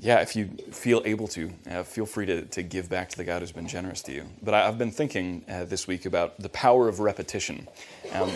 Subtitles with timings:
[0.00, 3.24] yeah, if you feel able to, uh, feel free to, to give back to the
[3.24, 4.24] God who's been generous to you.
[4.42, 7.66] But I, have been thinking uh, this week about the power of repetition.
[8.12, 8.30] Um,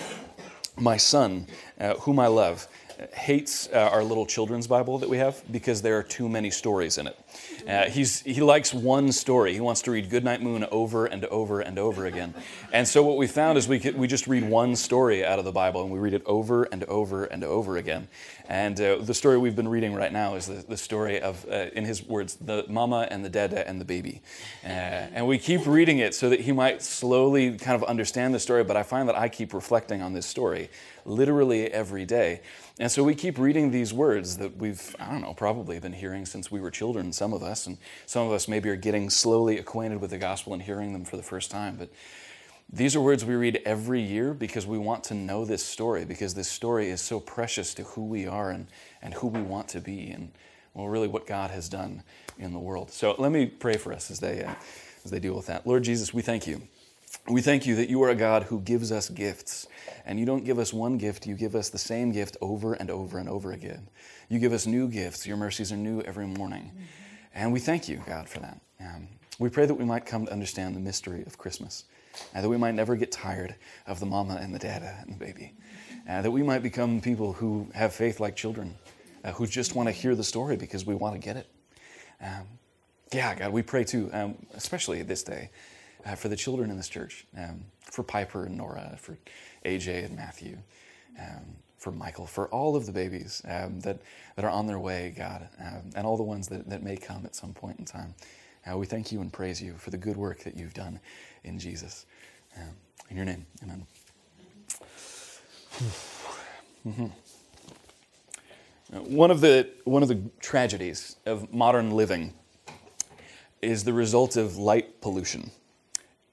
[0.77, 1.47] my son,
[1.79, 2.67] uh, whom I love,
[3.15, 6.99] hates uh, our little children's Bible that we have because there are too many stories
[6.99, 7.19] in it.
[7.67, 9.53] Uh, he's, he likes one story.
[9.55, 12.35] He wants to read Goodnight Moon over and over and over again.
[12.73, 15.45] And so what we found is we, could, we just read one story out of
[15.45, 18.09] the Bible and we read it over and over and over again.
[18.49, 21.71] And uh, the story we've been reading right now is the, the story of, uh,
[21.75, 24.23] in his words, the mama and the dada and the baby.
[24.65, 28.41] Uh, and we keep reading it so that he might slowly kind of understand the
[28.41, 30.71] story, but I find that I keep reflecting on this story
[31.05, 32.41] literally every day.
[32.79, 36.25] And so we keep reading these words that we've, I don't know, probably been hearing
[36.27, 39.59] since we were children, some of us, and some of us maybe are getting slowly
[39.59, 41.77] acquainted with the gospel and hearing them for the first time.
[41.77, 41.91] But
[42.73, 46.35] these are words we read every year because we want to know this story, because
[46.35, 48.67] this story is so precious to who we are and,
[49.03, 50.33] and who we want to be, and
[50.73, 52.03] well, really what God has done
[52.39, 52.91] in the world.
[52.91, 54.55] So let me pray for us as they, uh,
[55.05, 55.67] as they deal with that.
[55.67, 56.63] Lord Jesus, we thank you.
[57.29, 59.67] We thank you that you are a God who gives us gifts.
[60.05, 62.91] And you don't give us one gift, you give us the same gift over and
[62.91, 63.89] over and over again.
[64.29, 65.27] You give us new gifts.
[65.27, 66.73] Your mercies are new every morning.
[66.75, 67.02] Mm-hmm.
[67.35, 68.61] And we thank you, God, for that.
[68.81, 71.85] Um, we pray that we might come to understand the mystery of Christmas,
[72.35, 73.55] and that we might never get tired
[73.87, 75.55] of the mama and the dada and the baby,
[76.07, 78.75] and that we might become people who have faith like children,
[79.25, 81.49] uh, who just want to hear the story because we want to get it.
[82.21, 82.47] Um,
[83.13, 85.51] yeah, God, we pray too, um, especially this day,
[86.05, 89.19] uh, for the children in this church, um, for Piper and Nora, for
[89.65, 90.59] AJ and Matthew,
[91.19, 93.99] um, for Michael, for all of the babies um, that,
[94.37, 97.27] that are on their way, God, um, and all the ones that, that may come
[97.27, 98.15] at some point in time.
[98.65, 101.01] Uh, we thank you and praise you for the good work that you've done
[101.43, 102.07] in Jesus.
[102.57, 102.69] Um,
[103.11, 103.85] in your name, amen.
[106.87, 107.07] mm-hmm.
[109.17, 112.35] One of the one of the tragedies of modern living
[113.61, 115.51] is the result of light pollution.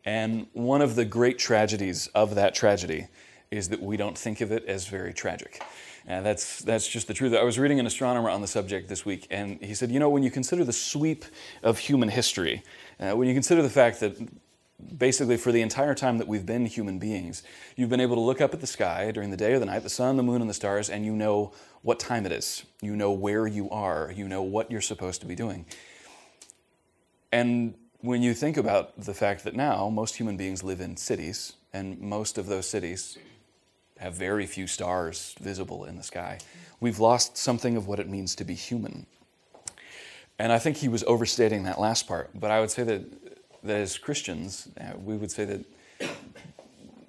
[0.06, 3.08] And one of the great tragedies of that tragedy
[3.52, 5.62] is that we don't think of it as very tragic.
[6.06, 7.34] And that's, that's just the truth.
[7.34, 10.10] I was reading an astronomer on the subject this week, and he said, you know,
[10.10, 11.26] when you consider the sweep
[11.64, 12.64] of human history,
[13.00, 14.18] uh, when you consider the fact that
[14.98, 17.44] basically for the entire time that we've been human beings,
[17.76, 19.84] you've been able to look up at the sky during the day or the night,
[19.84, 21.52] the sun, the moon, and the stars, and you know
[21.82, 22.64] what time it is.
[22.82, 24.12] You know where you are.
[24.16, 25.66] You know what you're supposed to be doing.
[27.32, 31.54] And when you think about the fact that now most human beings live in cities,
[31.74, 33.18] and most of those cities
[34.00, 36.40] have very few stars visible in the sky,
[36.80, 39.06] we've lost something of what it means to be human.
[40.40, 43.04] And I think he was overstating that last part, but I would say that,
[43.64, 45.66] that as Christians, uh, we would say that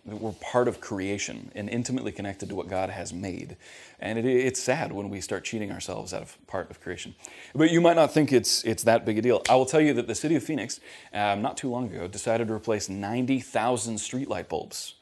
[0.04, 3.56] we're part of creation and intimately connected to what God has made.
[4.00, 7.14] And it, it's sad when we start cheating ourselves out of part of creation.
[7.54, 9.42] But you might not think it's, it's that big a deal.
[9.48, 10.80] I will tell you that the city of Phoenix,
[11.14, 14.94] um, not too long ago, decided to replace 90,000 streetlight bulbs.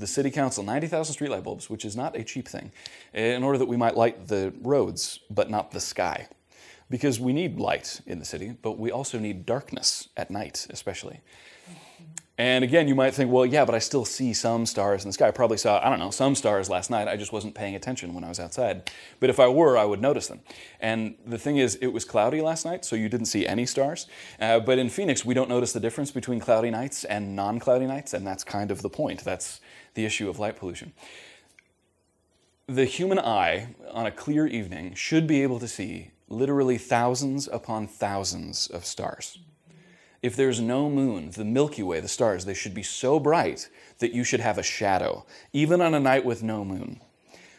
[0.00, 2.72] The city council, 90,000 streetlight bulbs, which is not a cheap thing,
[3.12, 6.26] in order that we might light the roads, but not the sky.
[6.88, 11.20] Because we need light in the city, but we also need darkness at night, especially.
[12.38, 15.12] And again, you might think, well, yeah, but I still see some stars in the
[15.12, 15.28] sky.
[15.28, 17.06] I probably saw, I don't know, some stars last night.
[17.06, 18.90] I just wasn't paying attention when I was outside.
[19.20, 20.40] But if I were, I would notice them.
[20.80, 24.06] And the thing is, it was cloudy last night, so you didn't see any stars.
[24.40, 27.84] Uh, but in Phoenix, we don't notice the difference between cloudy nights and non cloudy
[27.84, 29.22] nights, and that's kind of the point.
[29.22, 29.60] That's
[29.94, 30.92] the issue of light pollution.
[32.66, 37.88] The human eye, on a clear evening, should be able to see literally thousands upon
[37.88, 39.38] thousands of stars.
[40.22, 43.68] If there's no moon, the Milky Way, the stars, they should be so bright
[43.98, 47.00] that you should have a shadow, even on a night with no moon.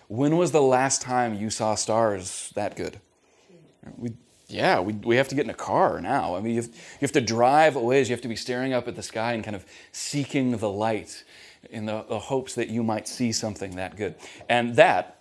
[0.07, 3.01] When was the last time you saw stars that good?
[3.97, 4.11] We,
[4.51, 6.35] yeah, we, we have to get in a car now.
[6.35, 8.73] I mean, you have, you have to drive a ways, you have to be staring
[8.73, 11.23] up at the sky and kind of seeking the light
[11.69, 14.15] in the, the hopes that you might see something that good.
[14.49, 15.19] And that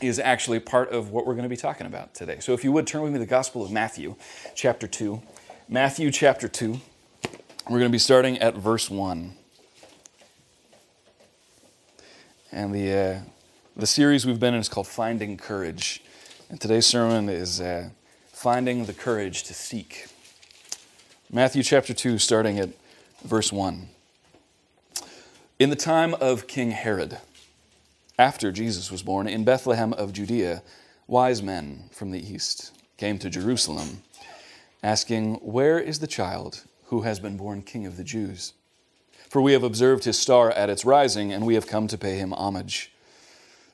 [0.00, 2.38] is actually part of what we're going to be talking about today.
[2.40, 4.14] So if you would turn with me to the Gospel of Matthew,
[4.54, 5.20] chapter 2.
[5.68, 6.80] Matthew chapter 2.
[7.68, 9.34] We're going to be starting at verse 1.
[12.52, 13.18] And the, uh,
[13.76, 16.02] the series we've been in is called Finding Courage.
[16.48, 17.90] And today's sermon is uh,
[18.40, 20.06] Finding the Courage to Seek.
[21.30, 22.70] Matthew chapter 2, starting at
[23.22, 23.86] verse 1.
[25.58, 27.18] In the time of King Herod,
[28.18, 30.62] after Jesus was born, in Bethlehem of Judea,
[31.06, 34.04] wise men from the east came to Jerusalem
[34.82, 38.54] asking, Where is the child who has been born King of the Jews?
[39.28, 42.16] For we have observed his star at its rising, and we have come to pay
[42.16, 42.90] him homage.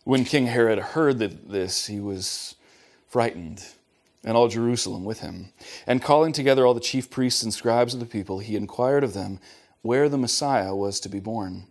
[0.03, 2.57] When King Herod heard this, he was
[3.07, 3.65] frightened,
[4.26, 5.52] and all Jerusalem with him.
[5.87, 9.14] And calling together all the chief priests and scribes of the people, he inquired of
[9.14, 9.38] them
[9.82, 11.69] where the Messiah was to be born.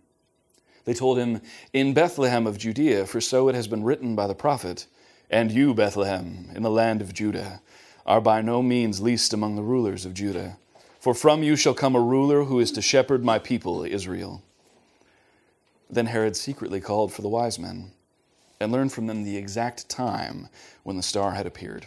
[0.86, 1.42] They told him,
[1.74, 4.86] In Bethlehem of Judea, for so it has been written by the prophet,
[5.30, 7.60] And you, Bethlehem, in the land of Judah,
[8.06, 10.56] are by no means least among the rulers of Judah.
[10.98, 14.42] For from you shall come a ruler who is to shepherd my people, Israel.
[15.90, 17.90] Then Herod secretly called for the wise men
[18.58, 20.48] and learned from them the exact time
[20.84, 21.86] when the star had appeared.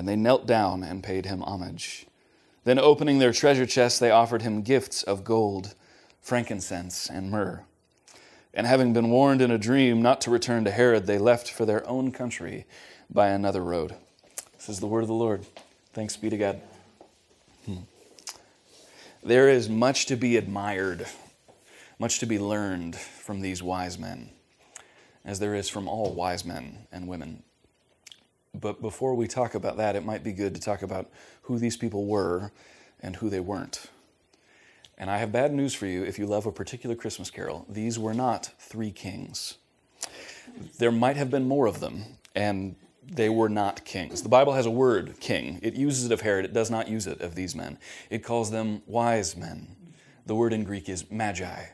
[0.00, 2.06] and they knelt down and paid him homage.
[2.64, 5.74] Then, opening their treasure chests, they offered him gifts of gold,
[6.22, 7.64] frankincense, and myrrh.
[8.54, 11.66] And having been warned in a dream not to return to Herod, they left for
[11.66, 12.64] their own country
[13.10, 13.94] by another road.
[14.56, 15.44] This is the word of the Lord.
[15.92, 16.62] Thanks be to God.
[17.66, 17.76] Hmm.
[19.22, 21.04] There is much to be admired,
[21.98, 24.30] much to be learned from these wise men
[25.26, 27.42] as there is from all wise men and women.
[28.54, 31.10] But before we talk about that, it might be good to talk about
[31.42, 32.52] who these people were
[33.00, 33.86] and who they weren't.
[34.98, 37.64] And I have bad news for you if you love a particular Christmas carol.
[37.68, 39.56] These were not three kings.
[40.78, 42.04] There might have been more of them,
[42.34, 44.22] and they were not kings.
[44.22, 45.58] The Bible has a word, king.
[45.62, 47.78] It uses it of Herod, it does not use it of these men.
[48.10, 49.76] It calls them wise men.
[50.26, 51.64] The word in Greek is magi.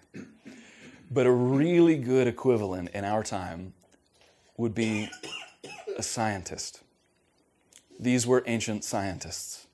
[1.10, 3.74] But a really good equivalent in our time
[4.56, 5.10] would be
[5.96, 6.82] a scientist.
[7.98, 9.66] These were ancient scientists.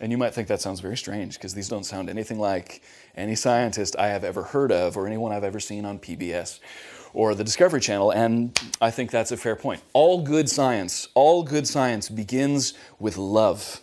[0.00, 2.82] And you might think that sounds very strange because these don't sound anything like
[3.14, 6.58] any scientist I have ever heard of or anyone I've ever seen on PBS
[7.12, 8.10] or the Discovery Channel.
[8.10, 9.82] And I think that's a fair point.
[9.92, 13.80] All good science, all good science begins with love,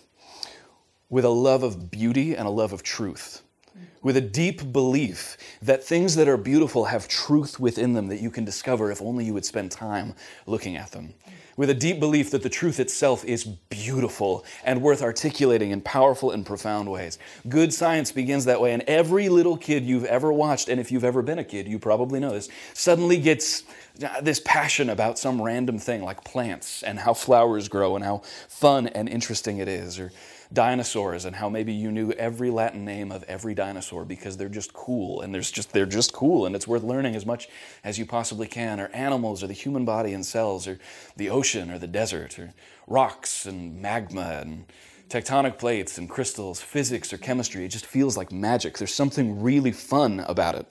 [1.10, 3.44] with a love of beauty and a love of truth
[4.02, 8.32] with a deep belief that things that are beautiful have truth within them that you
[8.32, 10.14] can discover if only you would spend time
[10.46, 11.14] looking at them.
[11.58, 16.32] With a deep belief that the truth itself is beautiful and worth articulating in powerful
[16.32, 17.18] and profound ways.
[17.50, 21.04] Good science begins that way, and every little kid you've ever watched, and if you've
[21.04, 23.64] ever been a kid, you probably know this, suddenly gets
[24.04, 28.20] uh, this passion about some random thing like plants and how flowers grow and how
[28.48, 29.98] fun and interesting it is.
[29.98, 30.12] Or
[30.54, 34.74] dinosaurs and how maybe you knew every Latin name of every dinosaur because they're just
[34.74, 37.50] cool and there's just they're just cool and it's worth learning as much
[37.84, 40.80] as you possibly can or animals or the human body and cells or
[41.18, 42.54] the ocean or the desert or
[42.88, 44.66] rocks and magma and
[45.10, 47.66] tectonic plates and crystals, physics or chemistry.
[47.66, 48.78] It just feels like magic.
[48.78, 50.66] There's something really fun about it.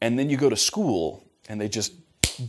[0.00, 1.92] And then you go to school and they just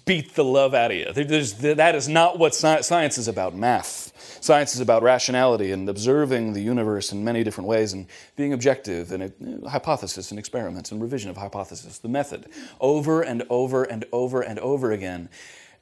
[0.05, 1.11] beat the love out of you.
[1.13, 4.11] There's, that is not what science is about math.
[4.41, 9.11] Science is about rationality and observing the universe in many different ways and being objective
[9.11, 12.47] and a, hypothesis and experiments and revision of hypothesis, the method,
[12.79, 15.29] over and over and over and over again.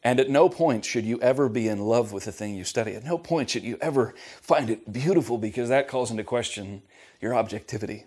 [0.04, 2.96] And at no point should you ever be in love with the thing you study.
[2.96, 6.82] At no point should you ever find it beautiful because that calls into question
[7.22, 8.06] your objectivity.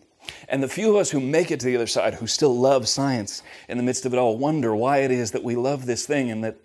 [0.49, 2.89] And the few of us who make it to the other side, who still love
[2.89, 6.07] science in the midst of it all, wonder why it is that we love this
[6.07, 6.57] thing and that,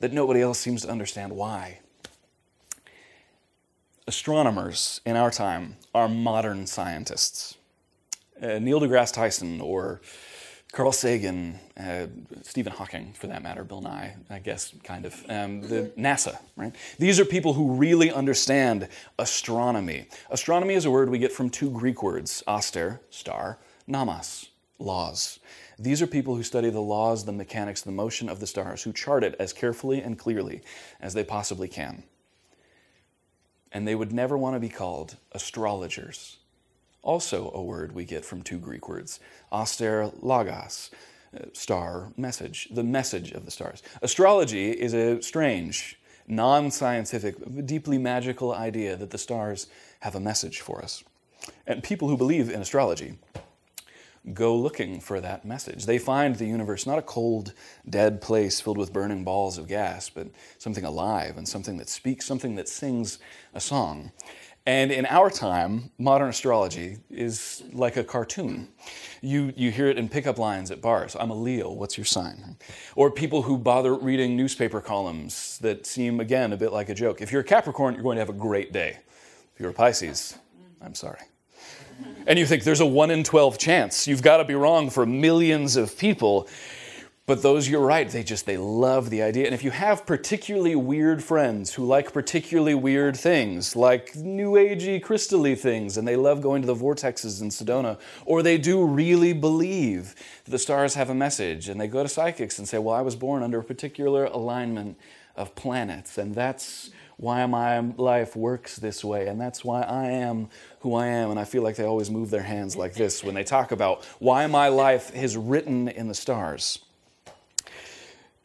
[0.00, 1.80] that nobody else seems to understand why.
[4.06, 7.56] Astronomers in our time are modern scientists.
[8.40, 10.00] Uh, Neil deGrasse Tyson or
[10.76, 12.06] Carl Sagan, uh,
[12.42, 16.74] Stephen Hawking, for that matter, Bill Nye, I guess, kind of, um, the NASA, right?
[16.98, 20.06] These are people who really understand astronomy.
[20.28, 23.56] Astronomy is a word we get from two Greek words, aster, star,
[23.86, 25.38] nomos, laws.
[25.78, 28.92] These are people who study the laws, the mechanics, the motion of the stars, who
[28.92, 30.60] chart it as carefully and clearly
[31.00, 32.02] as they possibly can.
[33.72, 36.36] And they would never want to be called astrologers
[37.06, 39.20] also a word we get from two Greek words,
[39.52, 40.90] aster logos,
[41.34, 43.82] uh, star message, the message of the stars.
[44.02, 49.68] Astrology is a strange, non scientific, deeply magical idea that the stars
[50.00, 51.04] have a message for us.
[51.66, 53.18] And people who believe in astrology
[54.34, 55.86] go looking for that message.
[55.86, 57.52] They find the universe not a cold,
[57.88, 60.26] dead place filled with burning balls of gas, but
[60.58, 63.18] something alive and something that speaks, something that sings
[63.54, 64.10] a song.
[64.66, 68.66] And in our time, modern astrology is like a cartoon.
[69.22, 72.56] You, you hear it in pickup lines at bars I'm a Leo, what's your sign?
[72.96, 77.22] Or people who bother reading newspaper columns that seem, again, a bit like a joke.
[77.22, 78.98] If you're a Capricorn, you're going to have a great day.
[79.54, 80.36] If you're a Pisces,
[80.82, 81.20] I'm sorry.
[82.26, 84.08] And you think there's a 1 in 12 chance.
[84.08, 86.48] You've got to be wrong for millions of people.
[87.26, 89.46] But those you're right, they just they love the idea.
[89.46, 95.02] And if you have particularly weird friends who like particularly weird things, like new agey
[95.02, 99.32] crystally things, and they love going to the vortexes in Sedona, or they do really
[99.32, 100.14] believe
[100.44, 103.00] that the stars have a message, and they go to psychics and say, Well, I
[103.00, 104.96] was born under a particular alignment
[105.34, 110.48] of planets, and that's why my life works this way, and that's why I am
[110.78, 111.32] who I am.
[111.32, 114.04] And I feel like they always move their hands like this when they talk about
[114.20, 116.85] why my life is written in the stars.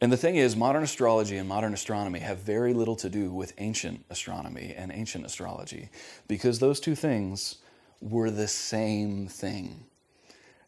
[0.02, 3.52] And the thing is, modern astrology and modern astronomy have very little to do with
[3.58, 5.90] ancient astronomy and ancient astrology
[6.26, 7.58] because those two things
[8.00, 9.84] were the same thing.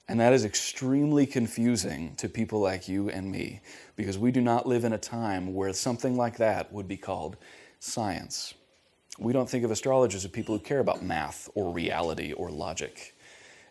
[0.07, 3.61] And that is extremely confusing to people like you and me
[3.97, 7.37] because we do not live in a time where something like that would be called
[7.81, 8.55] science.
[9.19, 13.14] We don't think of astrologers as people who care about math or reality or logic.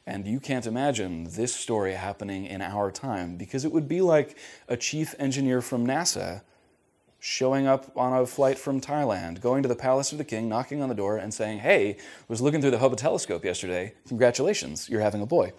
[0.06, 4.38] And you can't imagine this story happening in our time because it would be like
[4.68, 6.42] a chief engineer from NASA
[7.20, 10.82] showing up on a flight from Thailand, going to the palace of the king, knocking
[10.82, 11.96] on the door, and saying, Hey,
[12.28, 13.94] was looking through the Hubble telescope yesterday.
[14.10, 15.54] Congratulations, you're having a boy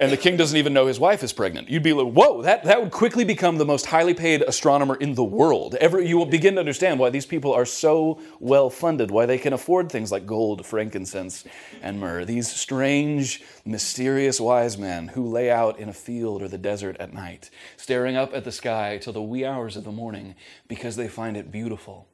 [0.00, 1.70] and the king doesn't even know his wife is pregnant.
[1.70, 5.14] You'd be like, whoa, that, that would quickly become the most highly paid astronomer in
[5.14, 5.76] the world.
[5.76, 9.38] Ever, you will begin to understand why these people are so well funded, why they
[9.38, 11.44] can afford things like gold, frankincense,
[11.80, 12.24] and myrrh.
[12.24, 17.14] These strange, mysterious wise men who lay out in a field or the desert at
[17.14, 20.34] night, staring up at the sky till the wee hours of the morning
[20.66, 22.08] because they find it beautiful,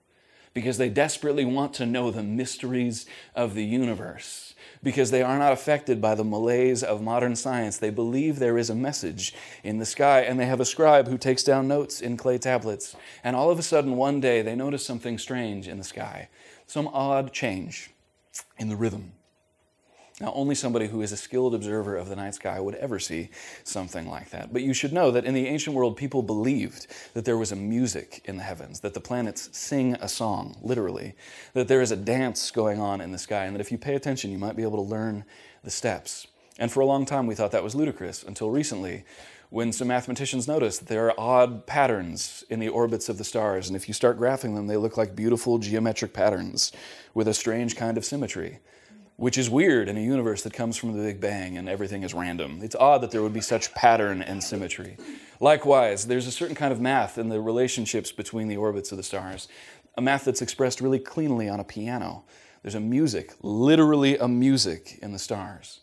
[0.52, 4.50] because they desperately want to know the mysteries of the universe
[4.83, 7.79] because they are not affected by the malaise of modern science.
[7.79, 11.19] They believe there is a message in the sky, and they have a scribe who
[11.19, 12.97] takes down notes in clay tablets.
[13.23, 16.29] And all of a sudden, one day, they notice something strange in the sky,
[16.67, 17.90] some odd change
[18.59, 19.12] in the rhythm.
[20.21, 23.31] Now, only somebody who is a skilled observer of the night sky would ever see
[23.65, 24.53] something like that.
[24.53, 27.57] But you should know that in the ancient world, people believed that there was a
[27.57, 31.15] music in the heavens, that the planets sing a song, literally,
[31.55, 33.95] that there is a dance going on in the sky, and that if you pay
[33.95, 35.25] attention, you might be able to learn
[35.65, 36.27] the steps.
[36.59, 39.05] And for a long time, we thought that was ludicrous until recently,
[39.49, 43.69] when some mathematicians noticed that there are odd patterns in the orbits of the stars,
[43.69, 46.73] and if you start graphing them, they look like beautiful geometric patterns
[47.15, 48.59] with a strange kind of symmetry
[49.21, 52.15] which is weird in a universe that comes from the Big Bang and everything is
[52.15, 52.61] random.
[52.62, 54.97] It's odd that there would be such pattern and symmetry.
[55.41, 59.03] Likewise, there's a certain kind of math in the relationships between the orbits of the
[59.03, 59.47] stars,
[59.99, 62.25] a math that's expressed really cleanly on a piano.
[62.62, 65.81] There's a music, literally a music in the stars.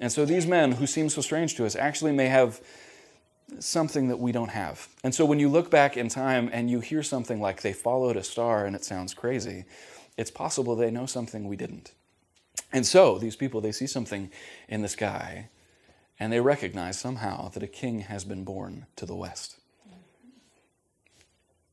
[0.00, 2.58] And so these men who seem so strange to us actually may have
[3.58, 4.88] something that we don't have.
[5.04, 8.16] And so when you look back in time and you hear something like they followed
[8.16, 9.66] a star and it sounds crazy,
[10.16, 11.92] it's possible they know something we didn't.
[12.72, 14.30] And so these people, they see something
[14.68, 15.48] in the sky
[16.20, 19.56] and they recognize somehow that a king has been born to the west.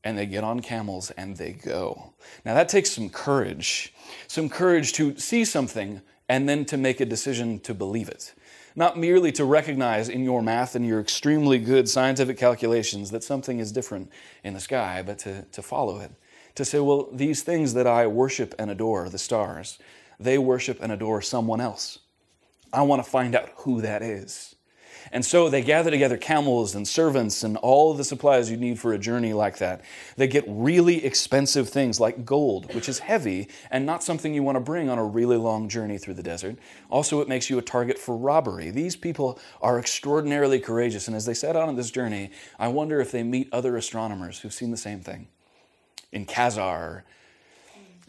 [0.04, 2.14] And they get on camels and they go.
[2.44, 3.92] Now that takes some courage,
[4.28, 8.32] some courage to see something and then to make a decision to believe it.
[8.76, 13.58] Not merely to recognize in your math and your extremely good scientific calculations that something
[13.58, 14.10] is different
[14.44, 16.12] in the sky, but to, to follow it.
[16.56, 19.78] To say, well, these things that I worship and adore, the stars,
[20.18, 21.98] they worship and adore someone else.
[22.72, 24.56] I want to find out who that is.
[25.12, 28.92] And so they gather together camels and servants and all the supplies you need for
[28.92, 29.82] a journey like that.
[30.16, 34.56] They get really expensive things like gold, which is heavy and not something you want
[34.56, 36.56] to bring on a really long journey through the desert.
[36.90, 38.70] Also, it makes you a target for robbery.
[38.70, 43.00] These people are extraordinarily courageous, and as they set out on this journey, I wonder
[43.00, 45.28] if they meet other astronomers who've seen the same thing.
[46.10, 47.02] In Khazar,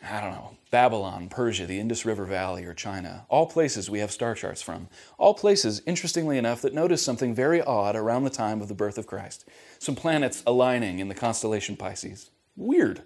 [0.04, 3.26] I don't know, Babylon, Persia, the Indus River Valley, or China.
[3.30, 4.90] All places we have star charts from.
[5.18, 8.98] All places, interestingly enough, that notice something very odd around the time of the birth
[8.98, 9.46] of Christ.
[9.80, 12.30] Some planets aligning in the constellation Pisces.
[12.56, 13.02] Weird.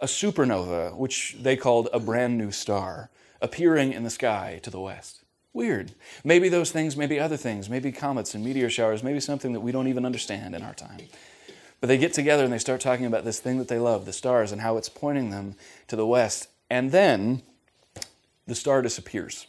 [0.00, 4.80] A supernova, which they called a brand new star, appearing in the sky to the
[4.80, 5.22] west.
[5.52, 5.92] Weird.
[6.24, 9.70] Maybe those things, maybe other things, maybe comets and meteor showers, maybe something that we
[9.70, 10.98] don't even understand in our time.
[11.82, 14.12] But they get together and they start talking about this thing that they love, the
[14.12, 15.56] stars, and how it's pointing them
[15.88, 16.46] to the west.
[16.70, 17.42] And then
[18.46, 19.48] the star disappears,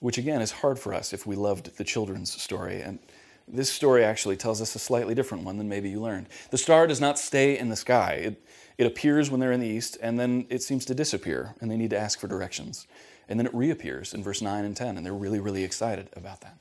[0.00, 2.80] which again is hard for us if we loved the children's story.
[2.80, 3.00] And
[3.46, 6.26] this story actually tells us a slightly different one than maybe you learned.
[6.50, 8.12] The star does not stay in the sky.
[8.14, 8.42] It,
[8.78, 11.76] It appears when they're in the east, and then it seems to disappear, and they
[11.76, 12.86] need to ask for directions.
[13.28, 16.40] And then it reappears in verse 9 and 10, and they're really, really excited about
[16.40, 16.56] that.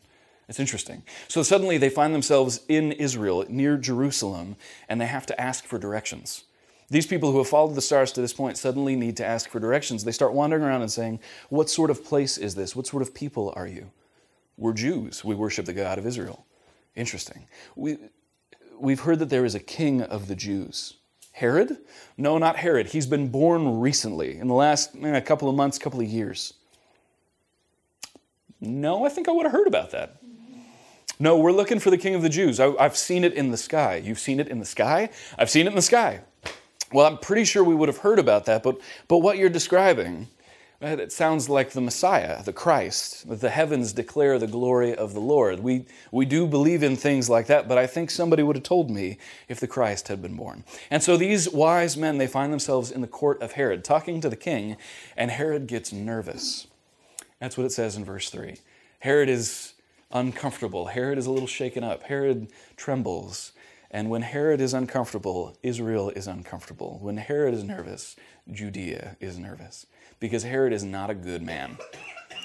[0.49, 1.03] It's interesting.
[1.27, 4.55] So suddenly they find themselves in Israel, near Jerusalem,
[4.89, 6.43] and they have to ask for directions.
[6.89, 9.59] These people who have followed the stars to this point suddenly need to ask for
[9.59, 10.03] directions.
[10.03, 12.75] They start wandering around and saying, What sort of place is this?
[12.75, 13.89] What sort of people are you?
[14.57, 15.23] We're Jews.
[15.23, 16.45] We worship the God of Israel.
[16.95, 17.47] Interesting.
[17.75, 17.97] We,
[18.77, 20.95] we've heard that there is a king of the Jews.
[21.31, 21.77] Herod?
[22.15, 22.87] No, not Herod.
[22.87, 26.53] He's been born recently, in the last eh, couple of months, couple of years.
[28.61, 30.22] No, I think I would have heard about that.
[31.19, 32.59] No, we're looking for the king of the Jews.
[32.59, 34.01] I, have seen it in the sky.
[34.03, 35.09] You've seen it in the sky?
[35.37, 36.21] I've seen it in the sky.
[36.91, 38.77] Well, I'm pretty sure we would have heard about that, but,
[39.07, 40.27] but what you're describing,
[40.81, 45.19] it sounds like the Messiah, the Christ, that the heavens declare the glory of the
[45.19, 45.59] Lord.
[45.59, 48.91] We, we do believe in things like that, but I think somebody would have told
[48.91, 49.17] me
[49.47, 50.63] if the Christ had been born.
[50.91, 54.29] And so these wise men, they find themselves in the court of Herod, talking to
[54.29, 54.77] the king,
[55.17, 56.67] and Herod gets nervous.
[57.39, 58.57] That's what it says in verse 3.
[58.99, 59.72] Herod is
[60.13, 60.85] uncomfortable.
[60.85, 62.03] Herod is a little shaken up.
[62.03, 63.51] Herod trembles.
[63.91, 66.99] And when Herod is uncomfortable, Israel is uncomfortable.
[67.01, 68.15] When Herod is nervous,
[68.51, 69.85] Judea is nervous.
[70.19, 71.77] Because Herod is not a good man.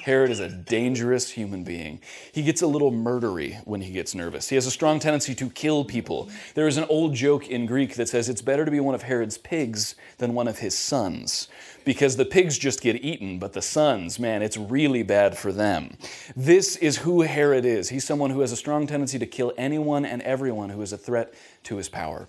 [0.03, 2.01] Herod is a dangerous human being.
[2.33, 4.49] He gets a little murdery when he gets nervous.
[4.49, 6.29] He has a strong tendency to kill people.
[6.55, 9.03] There is an old joke in Greek that says it's better to be one of
[9.03, 11.49] Herod's pigs than one of his sons
[11.85, 15.97] because the pigs just get eaten, but the sons, man, it's really bad for them.
[16.37, 17.89] This is who Herod is.
[17.89, 20.99] He's someone who has a strong tendency to kill anyone and everyone who is a
[20.99, 21.33] threat
[21.65, 22.29] to his power.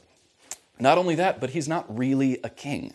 [0.79, 2.93] Not only that, but he's not really a king.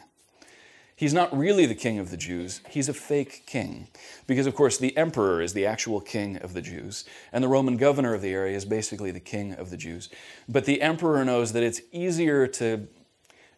[0.96, 3.88] He's not really the king of the Jews, he's a fake king.
[4.26, 7.76] Because, of course, the emperor is the actual king of the Jews, and the Roman
[7.76, 10.08] governor of the area is basically the king of the Jews.
[10.48, 12.86] But the emperor knows that it's easier to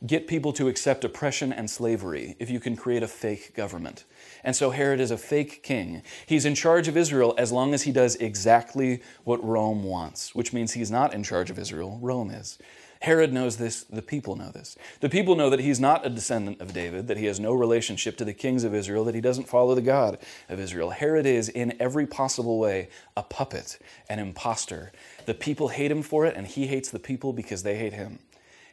[0.05, 4.05] get people to accept oppression and slavery if you can create a fake government.
[4.45, 6.03] And so Herod is a fake king.
[6.27, 10.53] He's in charge of Israel as long as he does exactly what Rome wants, which
[10.53, 12.59] means he's not in charge of Israel, Rome is.
[13.07, 14.77] Herod knows this, the people know this.
[14.99, 18.17] The people know that he's not a descendant of David, that he has no relationship
[18.17, 20.91] to the kings of Israel, that he doesn't follow the God of Israel.
[20.91, 23.79] Herod is, in every possible way, a puppet,
[24.11, 24.91] an impostor.
[25.25, 28.19] The people hate him for it, and he hates the people because they hate him.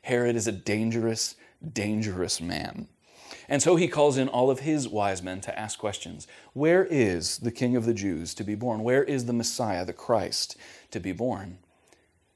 [0.02, 1.36] Herod is a dangerous,
[1.72, 2.88] dangerous man.
[3.48, 6.26] And so he calls in all of his wise men to ask questions.
[6.54, 8.82] Where is the King of the Jews to be born?
[8.82, 10.58] Where is the Messiah, the Christ,
[10.89, 11.60] to be born?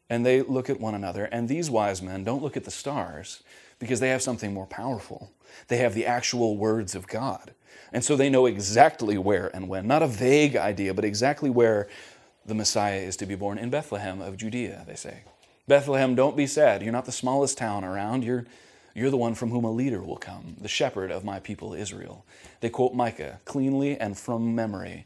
[0.09, 1.25] And they look at one another.
[1.25, 3.43] And these wise men don't look at the stars
[3.79, 5.31] because they have something more powerful.
[5.67, 7.51] They have the actual words of God.
[7.93, 9.87] And so they know exactly where and when.
[9.87, 11.87] Not a vague idea, but exactly where
[12.45, 15.21] the Messiah is to be born in Bethlehem of Judea, they say.
[15.67, 16.81] Bethlehem, don't be sad.
[16.81, 18.23] You're not the smallest town around.
[18.23, 18.45] You're,
[18.95, 22.25] you're the one from whom a leader will come, the shepherd of my people Israel.
[22.61, 25.05] They quote Micah cleanly and from memory.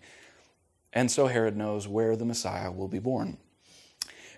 [0.93, 3.37] And so Herod knows where the Messiah will be born.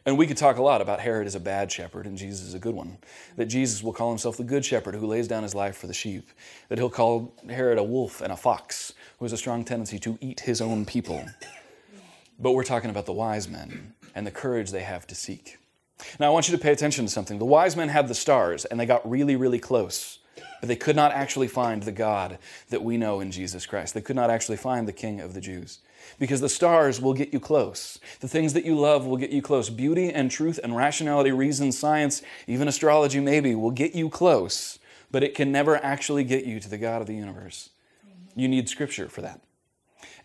[0.06, 2.54] And we could talk a lot about Herod as a bad shepherd and Jesus is
[2.54, 2.98] a good one.
[3.38, 5.94] That Jesus will call himself the good shepherd who lays down his life for the
[5.94, 6.30] sheep.
[6.68, 10.18] That he'll call Herod a wolf and a fox who has a strong tendency to
[10.20, 11.26] eat his own people.
[12.38, 15.58] But we're talking about the wise men and the courage they have to seek.
[16.20, 17.40] Now, I want you to pay attention to something.
[17.40, 20.20] The wise men had the stars and they got really, really close.
[20.60, 22.40] But they could not actually find the God
[22.70, 23.94] that we know in Jesus Christ.
[23.94, 25.80] They could not actually find the King of the Jews
[26.20, 28.00] because the stars will get you close.
[28.20, 29.70] The things that you love will get you close.
[29.70, 34.80] Beauty and truth and rationality, reason, science, even astrology, maybe, will get you close,
[35.12, 37.70] but it can never actually get you to the God of the universe.
[38.36, 39.42] You need scripture for that.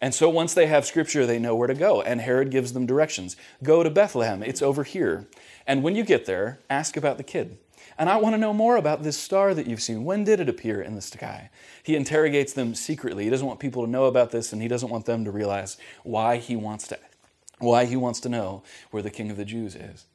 [0.01, 2.03] And so once they have scripture, they know where to go.
[2.03, 5.27] And Herod gives them directions go to Bethlehem, it's over here.
[5.67, 7.59] And when you get there, ask about the kid.
[7.99, 10.05] And I want to know more about this star that you've seen.
[10.05, 11.51] When did it appear in the sky?
[11.83, 13.25] He interrogates them secretly.
[13.25, 15.77] He doesn't want people to know about this, and he doesn't want them to realize
[16.05, 16.99] why he wants to,
[17.59, 20.07] why he wants to know where the King of the Jews is.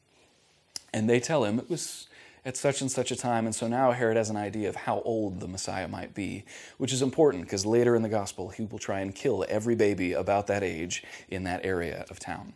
[0.94, 2.08] And they tell him it was
[2.46, 3.46] at such and such a time.
[3.46, 6.46] And so now Herod has an idea of how old the Messiah might be,
[6.78, 10.14] which is important because later in the gospel, he will try and kill every baby
[10.14, 12.54] about that age in that area of town.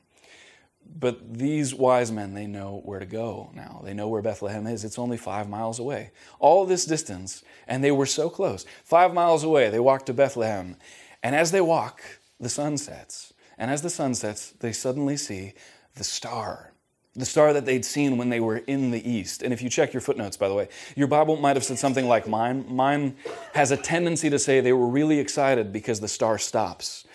[1.00, 3.82] But these wise men, they know where to go now.
[3.84, 4.84] They know where Bethlehem is.
[4.84, 6.12] It's only five miles away.
[6.40, 8.66] All this distance, and they were so close.
[8.84, 10.76] Five miles away, they walk to Bethlehem.
[11.22, 12.02] And as they walk,
[12.40, 13.34] the sun sets.
[13.58, 15.54] And as the sun sets, they suddenly see
[15.96, 16.74] the star.
[17.16, 19.42] The star that they'd seen when they were in the east.
[19.42, 22.08] And if you check your footnotes, by the way, your Bible might have said something
[22.08, 22.66] like mine.
[22.70, 23.18] Mine
[23.54, 27.06] has a tendency to say they were really excited because the star stops.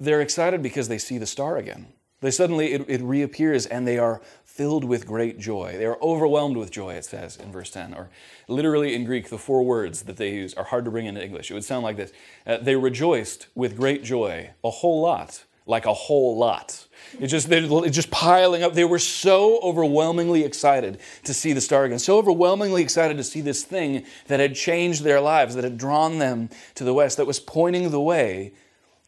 [0.00, 1.88] They're excited because they see the star again.
[2.24, 5.74] They suddenly, it, it reappears and they are filled with great joy.
[5.76, 7.92] They are overwhelmed with joy, it says in verse 10.
[7.92, 8.08] Or
[8.48, 11.50] literally in Greek, the four words that they use are hard to bring into English.
[11.50, 12.12] It would sound like this
[12.46, 16.86] uh, They rejoiced with great joy, a whole lot, like a whole lot.
[17.20, 18.72] It just, it just piling up.
[18.72, 23.42] They were so overwhelmingly excited to see the star again, so overwhelmingly excited to see
[23.42, 27.26] this thing that had changed their lives, that had drawn them to the west, that
[27.26, 28.54] was pointing the way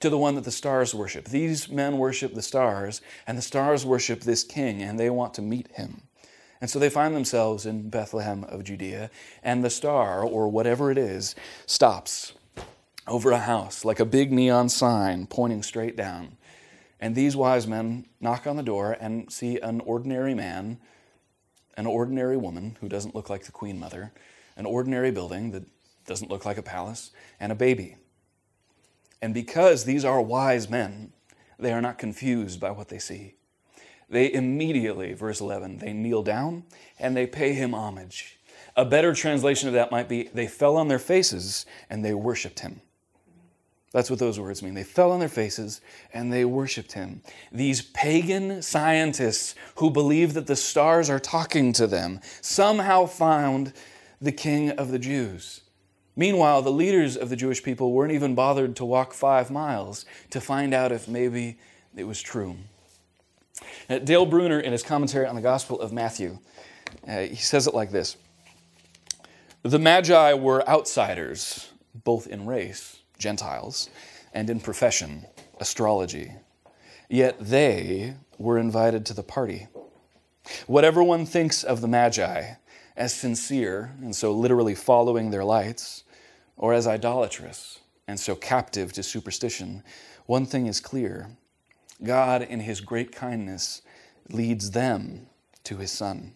[0.01, 1.27] to the one that the stars worship.
[1.27, 5.43] These men worship the stars, and the stars worship this king, and they want to
[5.43, 6.03] meet him.
[6.61, 9.11] And so they find themselves in Bethlehem of Judea,
[9.43, 11.35] and the star, or whatever it is,
[11.67, 12.33] stops
[13.07, 16.37] over a house like a big neon sign pointing straight down.
[16.99, 20.79] And these wise men knock on the door and see an ordinary man,
[21.77, 24.13] an ordinary woman who doesn't look like the Queen Mother,
[24.57, 25.65] an ordinary building that
[26.07, 27.97] doesn't look like a palace, and a baby.
[29.27, 31.11] And because these are wise men,
[31.59, 33.35] they are not confused by what they see.
[34.09, 36.63] They immediately, verse 11, they kneel down
[36.97, 38.39] and they pay him homage.
[38.77, 42.61] A better translation of that might be they fell on their faces and they worshiped
[42.61, 42.81] him.
[43.91, 44.75] That's what those words mean.
[44.75, 45.81] They fell on their faces
[46.15, 47.21] and they worshiped him.
[47.51, 53.73] These pagan scientists who believe that the stars are talking to them somehow found
[54.21, 55.63] the king of the Jews.
[56.17, 60.41] Meanwhile, the leaders of the Jewish people weren't even bothered to walk five miles to
[60.41, 61.59] find out if maybe
[61.95, 62.57] it was true.
[63.89, 66.39] Now, Dale Bruner, in his commentary on the Gospel of Matthew,
[67.07, 68.17] uh, he says it like this
[69.63, 71.71] The Magi were outsiders,
[72.05, 73.91] both in race, Gentiles,
[74.33, 75.27] and in profession,
[75.61, 76.33] astrology.
[77.09, 79.69] Yet they were invited to the party.
[80.67, 82.55] Whatever one thinks of the Magi
[82.97, 86.05] as sincere, and so literally following their lights,
[86.57, 89.83] or as idolatrous and so captive to superstition,
[90.27, 91.29] one thing is clear
[92.03, 93.81] God, in His great kindness,
[94.29, 95.29] leads them
[95.65, 96.35] to His Son.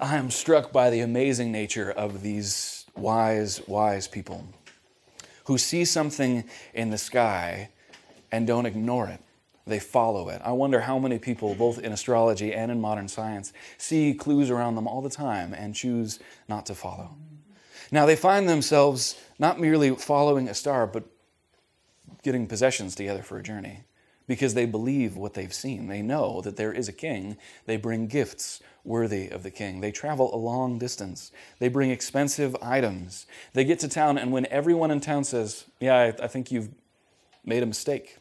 [0.00, 4.46] I am struck by the amazing nature of these wise, wise people
[5.44, 7.70] who see something in the sky
[8.30, 9.20] and don't ignore it
[9.66, 10.42] they follow it.
[10.44, 14.74] I wonder how many people, both in astrology and in modern science, see clues around
[14.74, 17.16] them all the time and choose not to follow.
[17.90, 21.04] Now, they find themselves not merely following a star, but
[22.22, 23.84] getting possessions together for a journey
[24.26, 25.88] because they believe what they've seen.
[25.88, 27.36] They know that there is a king.
[27.66, 29.80] They bring gifts worthy of the king.
[29.80, 31.32] They travel a long distance.
[31.58, 33.26] They bring expensive items.
[33.52, 36.70] They get to town, and when everyone in town says, Yeah, I, I think you've
[37.44, 38.18] made a mistake,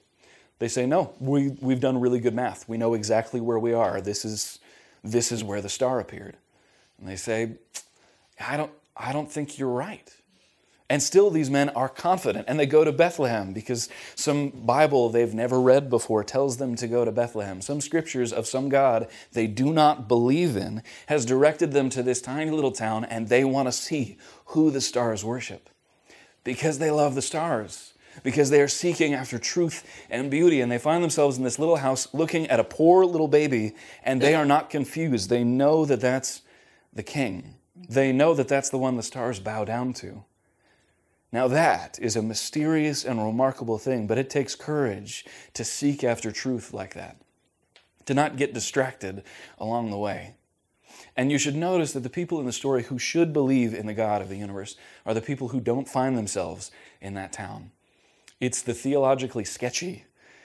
[0.60, 2.68] they say, no, we, we've done really good math.
[2.70, 4.02] We know exactly where we are.
[4.02, 4.60] This is,
[5.04, 6.38] this is where the star appeared.
[7.00, 7.54] And they say,
[8.40, 10.14] I don't, I don't think you're right.
[10.90, 15.34] And still, these men are confident and they go to Bethlehem because some Bible they've
[15.34, 17.62] never read before tells them to go to Bethlehem.
[17.62, 22.22] Some scriptures of some God they do not believe in has directed them to this
[22.22, 25.70] tiny little town and they want to see who the stars worship
[26.44, 30.62] because they love the stars because they are seeking after truth and beauty.
[30.62, 33.74] And they find themselves in this little house looking at a poor little baby,
[34.04, 35.30] and they are not confused.
[35.30, 36.42] They know that that's
[36.94, 37.56] the king,
[37.90, 40.24] they know that that's the one the stars bow down to.
[41.32, 46.32] Now, that is a mysterious and remarkable thing, but it takes courage to seek after
[46.32, 47.18] truth like that,
[48.06, 49.24] to not get distracted
[49.58, 50.36] along the way.
[51.16, 53.96] And you should notice that the people in the story who should believe in the
[53.96, 54.76] God of the universe
[55.08, 56.72] are the people who don't find themselves
[57.02, 57.72] in that town.
[58.44, 60.04] It's the theologically sketchy.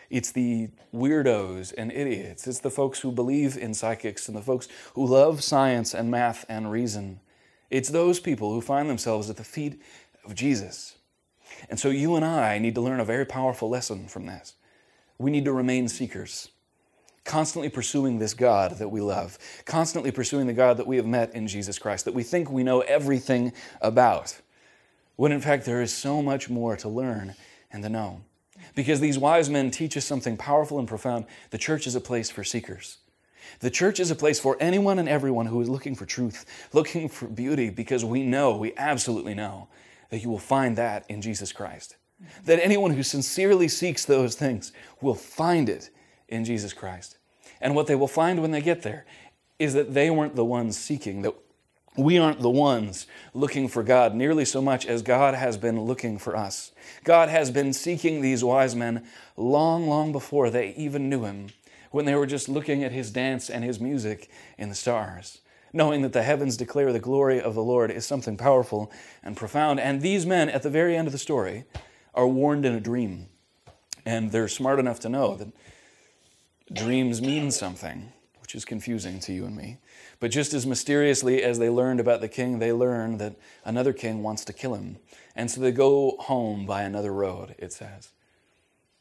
[0.09, 2.47] It's the weirdos and idiots.
[2.47, 6.47] It's the folks who believe in psychics and the folks who love science and math
[6.49, 7.19] and reason.
[7.71, 9.83] It's those people who find themselves at the feet
[10.25, 10.95] of Jesus.
[11.69, 14.55] And so you and I need to learn a very powerful lesson from this.
[15.19, 16.51] We need to remain seekers,
[17.25, 21.35] constantly pursuing this God that we love, constantly pursuing the God that we have met
[21.35, 24.41] in Jesus Christ, that we think we know everything about,
[25.17, 27.35] when in fact there is so much more to learn
[27.71, 28.25] and the known.
[28.75, 31.27] Because these wise men teach us something powerful and profound.
[31.51, 32.99] The church is a place for seekers.
[33.61, 37.09] The church is a place for anyone and everyone who is looking for truth, looking
[37.09, 39.69] for beauty, because we know, we absolutely know,
[40.11, 41.97] that you will find that in Jesus Christ.
[42.45, 45.91] That anyone who sincerely seeks those things will find it
[46.29, 47.19] in Jesus Christ.
[47.61, 49.07] And what they will find when they get there
[49.59, 51.35] is that they weren't the ones seeking, that
[51.97, 56.19] we aren't the ones looking for God nearly so much as God has been looking
[56.19, 56.73] for us.
[57.05, 59.05] God has been seeking these wise men
[59.37, 61.49] long, long before they even knew Him,
[61.91, 65.41] when they were just looking at His dance and His music in the stars.
[65.73, 68.91] Knowing that the heavens declare the glory of the Lord is something powerful
[69.23, 69.81] and profound.
[69.81, 71.65] And these men, at the very end of the story,
[72.15, 73.27] are warned in a dream.
[74.07, 75.49] And they're smart enough to know that
[76.73, 78.13] dreams mean something,
[78.49, 79.77] which is confusing to you and me.
[80.21, 84.23] But just as mysteriously as they learned about the king, they learn that another king
[84.23, 84.97] wants to kill him.
[85.37, 88.09] And so they go home by another road, it says.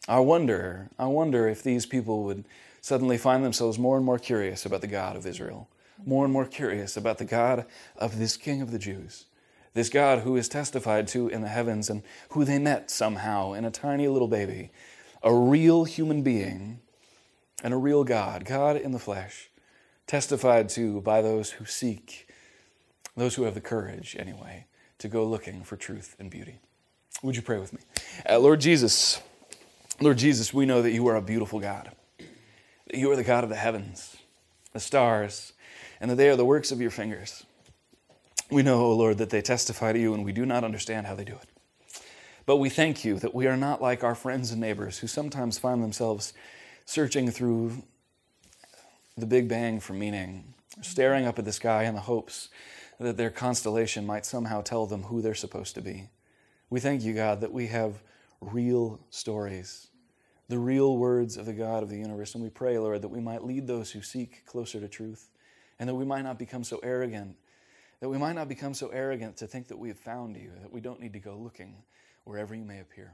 [0.06, 2.44] I wonder, I wonder if these people would
[2.82, 5.70] suddenly find themselves more and more curious about the God of Israel,
[6.06, 9.28] more and more curious about the God of this King of the Jews,
[9.74, 13.64] this God who is testified to in the heavens and who they met somehow in
[13.64, 14.72] a tiny little baby,
[15.24, 16.82] a real human being
[17.64, 19.50] and a real God, God in the flesh,
[20.06, 22.30] testified to by those who seek,
[23.16, 24.66] those who have the courage, anyway,
[25.00, 26.60] to go looking for truth and beauty.
[27.24, 27.80] Would you pray with me?
[28.30, 29.22] Uh, Lord Jesus,
[30.00, 33.44] Lord Jesus, we know that you are a beautiful God, that you are the God
[33.44, 34.18] of the heavens,
[34.74, 35.54] the stars,
[36.00, 37.44] and that they are the works of your fingers.
[38.52, 41.16] We know, O Lord, that they testify to you, and we do not understand how
[41.16, 41.50] they do it.
[42.46, 45.60] But we thank you that we are not like our friends and neighbors who sometimes
[45.60, 46.34] find themselves
[46.88, 47.84] searching through
[49.18, 52.48] the Big Bang for meaning, staring up at the sky in the hopes
[52.98, 56.10] that their constellation might somehow tell them who they're supposed to be.
[56.70, 58.02] We thank you, God, that we have
[58.40, 59.88] real stories,
[60.48, 62.36] the real words of the God of the universe.
[62.36, 65.28] And we pray, Lord, that we might lead those who seek closer to truth
[65.80, 67.36] and that we might not become so arrogant,
[68.00, 70.72] that we might not become so arrogant to think that we have found you, that
[70.72, 71.76] we don't need to go looking
[72.24, 73.12] wherever you may appear.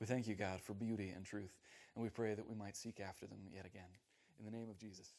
[0.00, 1.52] We thank you, God, for beauty and truth.
[1.94, 3.90] And we pray that we might seek after them yet again.
[4.38, 5.12] In the name of Jesus.